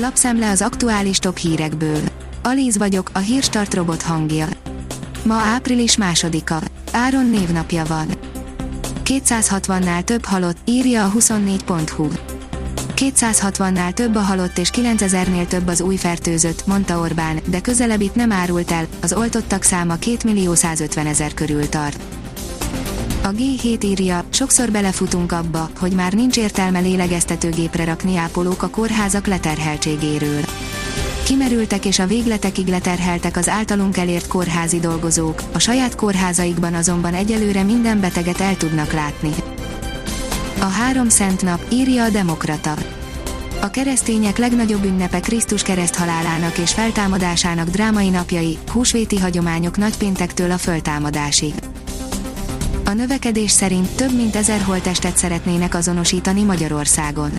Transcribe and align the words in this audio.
Lapszemle 0.00 0.50
az 0.50 0.62
aktuális 0.62 1.18
top 1.18 1.36
hírekből. 1.36 2.00
Alíz 2.42 2.78
vagyok, 2.78 3.10
a 3.12 3.18
hírstart 3.18 3.74
robot 3.74 4.02
hangja. 4.02 4.46
Ma 5.24 5.34
április 5.34 5.96
másodika. 5.96 6.60
Áron 6.92 7.30
névnapja 7.30 7.84
van. 7.84 8.06
260-nál 9.04 10.04
több 10.04 10.24
halott, 10.24 10.56
írja 10.64 11.04
a 11.04 11.12
24.hu. 11.12 12.08
260-nál 12.96 13.92
több 13.92 14.14
a 14.14 14.20
halott 14.20 14.58
és 14.58 14.70
9000-nél 14.72 15.46
több 15.46 15.68
az 15.68 15.80
új 15.80 15.96
fertőzött, 15.96 16.66
mondta 16.66 16.98
Orbán, 16.98 17.40
de 17.46 17.60
közelebb 17.60 18.00
itt 18.00 18.14
nem 18.14 18.32
árult 18.32 18.70
el, 18.70 18.86
az 19.02 19.12
oltottak 19.12 19.62
száma 19.62 19.98
2 19.98 20.16
millió 20.24 20.54
150 20.54 21.06
ezer 21.06 21.34
körül 21.34 21.68
tart. 21.68 22.17
A 23.28 23.32
G7 23.32 23.84
írja, 23.84 24.24
sokszor 24.30 24.70
belefutunk 24.70 25.32
abba, 25.32 25.70
hogy 25.78 25.92
már 25.92 26.12
nincs 26.12 26.36
értelme 26.36 26.78
lélegeztetőgépre 26.78 27.84
rakni 27.84 28.16
ápolók 28.16 28.62
a 28.62 28.68
kórházak 28.68 29.26
leterheltségéről. 29.26 30.44
Kimerültek 31.24 31.84
és 31.84 31.98
a 31.98 32.06
végletekig 32.06 32.66
leterheltek 32.66 33.36
az 33.36 33.48
általunk 33.48 33.96
elért 33.96 34.26
kórházi 34.26 34.80
dolgozók, 34.80 35.42
a 35.52 35.58
saját 35.58 35.94
kórházaikban 35.94 36.74
azonban 36.74 37.14
egyelőre 37.14 37.62
minden 37.62 38.00
beteget 38.00 38.40
el 38.40 38.56
tudnak 38.56 38.92
látni. 38.92 39.30
A 40.60 40.68
három 40.68 41.08
szent 41.08 41.42
nap, 41.42 41.60
írja 41.72 42.04
a 42.04 42.10
Demokrata. 42.10 42.74
A 43.60 43.70
keresztények 43.70 44.38
legnagyobb 44.38 44.84
ünnepe 44.84 45.20
Krisztus 45.20 45.62
kereszt 45.62 45.96
halálának 45.96 46.58
és 46.58 46.72
feltámadásának 46.72 47.68
drámai 47.68 48.08
napjai, 48.08 48.58
húsvéti 48.72 49.18
hagyományok 49.18 49.76
nagypéntektől 49.76 50.50
a 50.50 50.58
föltámadásig. 50.58 51.54
A 52.88 52.92
növekedés 52.92 53.50
szerint 53.50 53.96
több 53.96 54.14
mint 54.14 54.36
ezer 54.36 54.60
holtestet 54.60 55.16
szeretnének 55.16 55.74
azonosítani 55.74 56.42
Magyarországon. 56.42 57.30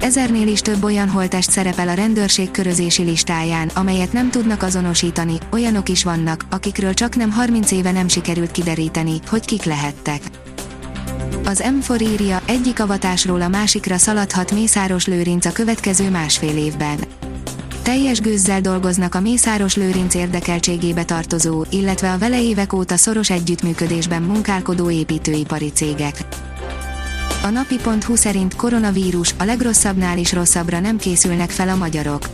Ezernél 0.00 0.46
is 0.46 0.60
több 0.60 0.84
olyan 0.84 1.08
holtest 1.08 1.50
szerepel 1.50 1.88
a 1.88 1.94
rendőrség 1.94 2.50
körözési 2.50 3.02
listáján, 3.02 3.68
amelyet 3.68 4.12
nem 4.12 4.30
tudnak 4.30 4.62
azonosítani, 4.62 5.38
olyanok 5.52 5.88
is 5.88 6.04
vannak, 6.04 6.44
akikről 6.50 6.94
csak 6.94 7.16
nem 7.16 7.30
30 7.30 7.70
éve 7.70 7.92
nem 7.92 8.08
sikerült 8.08 8.50
kideríteni, 8.50 9.18
hogy 9.28 9.44
kik 9.44 9.64
lehettek. 9.64 10.22
Az 11.44 11.64
M4 11.64 12.00
írja, 12.00 12.42
egyik 12.46 12.80
avatásról 12.80 13.40
a 13.40 13.48
másikra 13.48 13.96
szaladhat 13.96 14.52
Mészáros 14.52 15.06
Lőrinc 15.06 15.46
a 15.46 15.52
következő 15.52 16.10
másfél 16.10 16.56
évben. 16.56 16.98
Teljes 17.82 18.20
gőzzel 18.20 18.60
dolgoznak 18.60 19.14
a 19.14 19.20
Mészáros 19.20 19.76
Lőrinc 19.76 20.14
érdekeltségébe 20.14 21.04
tartozó, 21.04 21.64
illetve 21.70 22.12
a 22.12 22.18
vele 22.18 22.42
évek 22.42 22.72
óta 22.72 22.96
szoros 22.96 23.30
együttműködésben 23.30 24.22
munkálkodó 24.22 24.90
építőipari 24.90 25.70
cégek. 25.72 26.24
A 27.42 27.48
napi.hu 27.48 28.16
szerint 28.16 28.56
koronavírus 28.56 29.34
a 29.38 29.44
legrosszabbnál 29.44 30.18
is 30.18 30.32
rosszabbra 30.32 30.80
nem 30.80 30.96
készülnek 30.96 31.50
fel 31.50 31.68
a 31.68 31.76
magyarok. 31.76 32.28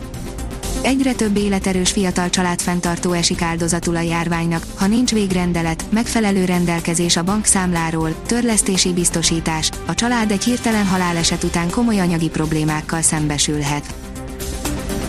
Egyre 0.81 1.13
több 1.13 1.37
életerős 1.37 1.91
fiatal 1.91 2.29
családfenntartó 2.29 3.11
esik 3.11 3.41
áldozatul 3.41 3.95
a 3.95 4.01
járványnak, 4.01 4.65
ha 4.75 4.87
nincs 4.87 5.11
végrendelet, 5.11 5.85
megfelelő 5.89 6.45
rendelkezés 6.45 7.17
a 7.17 7.23
bankszámláról, 7.23 8.21
törlesztési 8.25 8.93
biztosítás, 8.93 9.69
a 9.85 9.93
család 9.93 10.31
egy 10.31 10.43
hirtelen 10.43 10.85
haláleset 10.85 11.43
után 11.43 11.69
komoly 11.69 11.99
anyagi 11.99 12.29
problémákkal 12.29 13.01
szembesülhet. 13.01 13.93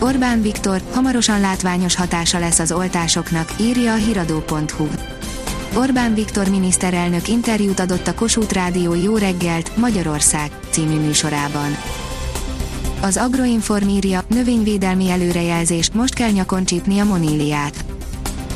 Orbán 0.03 0.41
Viktor, 0.41 0.81
hamarosan 0.91 1.39
látványos 1.39 1.95
hatása 1.95 2.39
lesz 2.39 2.59
az 2.59 2.71
oltásoknak, 2.71 3.53
írja 3.59 3.93
a 3.93 3.95
hiradó.hu. 3.95 4.87
Orbán 5.75 6.13
Viktor 6.13 6.49
miniszterelnök 6.49 7.27
interjút 7.27 7.79
adott 7.79 8.07
a 8.07 8.13
Kossuth 8.13 8.53
Rádió 8.53 8.93
Jó 8.93 9.17
reggelt, 9.17 9.77
Magyarország 9.77 10.51
című 10.69 10.99
műsorában. 10.99 11.75
Az 13.01 13.17
Agroinform 13.17 13.87
írja, 13.87 14.21
növényvédelmi 14.27 15.09
előrejelzés, 15.09 15.91
most 15.91 16.13
kell 16.13 16.31
nyakon 16.31 16.65
csípni 16.65 16.99
a 16.99 17.03
moníliát. 17.03 17.90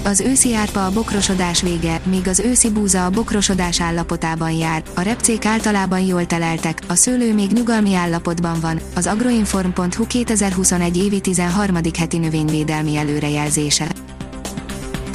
Az 0.06 0.20
őszi 0.20 0.56
árpa 0.56 0.86
a 0.86 0.92
bokrosodás 0.92 1.61
vége, 1.61 2.02
míg 2.03 2.28
az 2.28 2.39
őszi 2.39 2.70
búza 2.70 3.05
a 3.05 3.10
bokrosodás 3.10 3.82
állapotában 3.82 4.52
jár, 4.52 4.83
a 4.93 5.02
repcék 5.02 5.45
általában 5.45 5.99
jól 5.99 6.26
teleltek, 6.26 6.80
a 6.88 6.95
szőlő 6.95 7.33
még 7.33 7.52
nyugalmi 7.52 7.93
állapotban 7.93 8.60
van, 8.60 8.80
az 8.95 9.08
agroinform.hu 9.08 10.08
2021 10.08 10.98
évi 10.98 11.21
13. 11.21 11.76
heti 11.98 12.17
növényvédelmi 12.17 12.98
előrejelzése. 12.98 13.88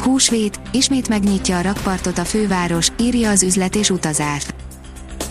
Húsvét, 0.03 0.61
ismét 0.73 1.09
megnyitja 1.09 1.59
a 1.59 1.63
rakpartot 1.63 2.19
a 2.19 2.25
főváros, 2.25 2.89
írja 3.01 3.31
az 3.31 3.43
üzlet 3.43 3.77
és 3.77 3.91
utazás. 3.91 4.47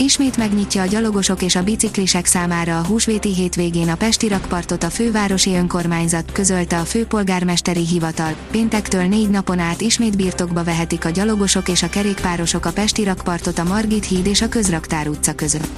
Ismét 0.02 0.38
megnyitja 0.38 0.82
a 0.82 0.86
gyalogosok 0.86 1.42
és 1.42 1.56
a 1.56 1.64
biciklisek 1.64 2.26
számára 2.26 2.80
a 2.80 2.86
húsvéti 2.86 3.34
hétvégén 3.34 3.90
a 3.90 3.96
Pesti 3.96 4.28
rakpartot 4.28 4.84
a 4.84 4.90
fővárosi 4.90 5.56
önkormányzat, 5.56 6.32
közölte 6.32 6.80
a 6.80 6.84
főpolgármesteri 6.84 7.86
hivatal. 7.86 8.36
Péntektől 8.52 9.04
négy 9.04 9.30
napon 9.30 9.59
át 9.59 9.82
ismét 9.82 10.18
birtokba 10.18 10.64
vehetik 10.64 11.06
a 11.06 11.09
gyalogosok 11.09 11.70
és 11.70 11.84
a 11.84 11.90
kerékpárosok 11.90 12.66
a 12.66 12.72
Pesti 12.72 13.04
rakpartot 13.04 13.59
a 13.59 13.64
Margit 13.64 14.06
híd 14.06 14.26
és 14.26 14.42
a 14.42 14.50
Közraktár 14.50 15.08
utca 15.08 15.34
között. 15.34 15.70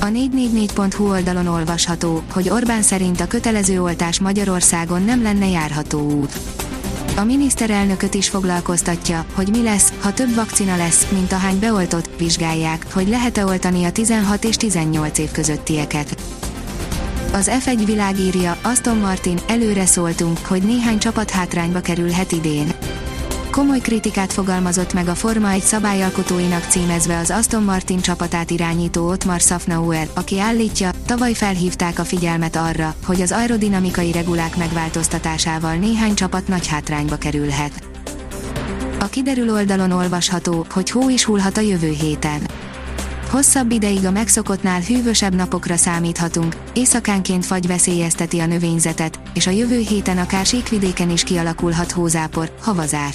A 0.00 0.06
444.hu 0.06 1.08
oldalon 1.08 1.46
olvasható, 1.46 2.22
hogy 2.32 2.48
Orbán 2.48 2.82
szerint 2.82 3.20
a 3.20 3.26
kötelező 3.26 3.82
oltás 3.82 4.20
Magyarországon 4.20 5.02
nem 5.02 5.22
lenne 5.22 5.48
járható 5.48 6.10
út 6.10 6.32
a 7.18 7.24
miniszterelnököt 7.24 8.14
is 8.14 8.28
foglalkoztatja, 8.28 9.24
hogy 9.34 9.48
mi 9.48 9.62
lesz, 9.62 9.92
ha 10.00 10.12
több 10.12 10.34
vakcina 10.34 10.76
lesz, 10.76 11.08
mint 11.10 11.32
ahány 11.32 11.58
beoltott, 11.58 12.10
vizsgálják, 12.18 12.92
hogy 12.92 13.08
lehet-e 13.08 13.44
oltani 13.44 13.84
a 13.84 13.92
16 13.92 14.44
és 14.44 14.56
18 14.56 15.18
év 15.18 15.30
közöttieket. 15.30 16.16
Az 17.32 17.50
F1 17.64 17.82
világírja, 17.84 18.58
Aston 18.62 18.96
Martin, 18.96 19.38
előre 19.48 19.86
szóltunk, 19.86 20.38
hogy 20.38 20.62
néhány 20.62 20.98
csapat 20.98 21.30
hátrányba 21.30 21.80
kerülhet 21.80 22.32
idén 22.32 22.72
komoly 23.58 23.78
kritikát 23.78 24.32
fogalmazott 24.32 24.92
meg 24.92 25.08
a 25.08 25.14
Forma 25.14 25.50
1 25.50 25.60
szabályalkotóinak 25.60 26.62
címezve 26.68 27.18
az 27.18 27.30
Aston 27.30 27.62
Martin 27.62 28.00
csapatát 28.00 28.50
irányító 28.50 29.08
Ottmar 29.08 29.40
Safnauer, 29.40 30.08
aki 30.14 30.40
állítja, 30.40 30.90
tavaly 31.06 31.32
felhívták 31.32 31.98
a 31.98 32.04
figyelmet 32.04 32.56
arra, 32.56 32.94
hogy 33.04 33.20
az 33.20 33.32
aerodinamikai 33.32 34.12
regulák 34.12 34.56
megváltoztatásával 34.56 35.74
néhány 35.74 36.14
csapat 36.14 36.48
nagy 36.48 36.66
hátrányba 36.66 37.16
kerülhet. 37.16 37.88
A 38.98 39.04
kiderül 39.04 39.50
oldalon 39.50 39.90
olvasható, 39.90 40.66
hogy 40.70 40.90
hó 40.90 41.08
is 41.08 41.24
hullhat 41.24 41.56
a 41.56 41.60
jövő 41.60 41.90
héten. 41.90 42.40
Hosszabb 43.30 43.70
ideig 43.70 44.04
a 44.04 44.10
megszokottnál 44.10 44.80
hűvösebb 44.80 45.34
napokra 45.34 45.76
számíthatunk, 45.76 46.56
éjszakánként 46.72 47.46
fagy 47.46 47.66
veszélyezteti 47.66 48.38
a 48.38 48.46
növényzetet, 48.46 49.20
és 49.34 49.46
a 49.46 49.50
jövő 49.50 49.78
héten 49.78 50.18
akár 50.18 50.46
síkvidéken 50.46 51.10
is 51.10 51.22
kialakulhat 51.22 51.90
hózápor, 51.90 52.52
havazás 52.60 53.14